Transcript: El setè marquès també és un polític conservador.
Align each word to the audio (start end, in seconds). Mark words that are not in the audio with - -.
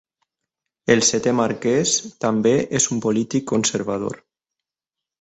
El 0.93 1.03
setè 1.09 1.33
marquès 1.41 1.95
també 2.27 2.57
és 2.81 2.91
un 2.97 3.05
polític 3.07 3.49
conservador. 3.55 4.21